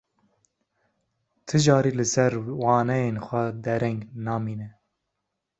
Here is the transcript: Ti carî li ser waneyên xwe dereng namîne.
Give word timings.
Ti 1.47 1.57
carî 1.65 1.91
li 1.99 2.05
ser 2.13 2.31
waneyên 2.63 3.15
xwe 3.25 3.43
dereng 3.65 4.01
namîne. 4.25 4.69